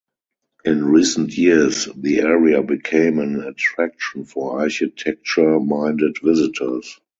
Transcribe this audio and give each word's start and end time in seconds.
In 0.65 0.83
recent 0.83 1.37
years, 1.37 1.87
the 1.95 2.21
area 2.21 2.63
became 2.63 3.19
an 3.19 3.39
attraction 3.39 4.25
for 4.25 4.59
architecture-minded 4.59 6.17
visitors. 6.23 6.99